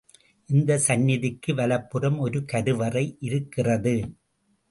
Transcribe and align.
இந்த 0.49 0.77
சந்நிதிக்கு 0.77 1.51
வலப்புறம் 1.53 2.17
ஒரு 2.19 2.45
கருவறை 2.45 3.05
இருக்கிறது. 3.19 3.95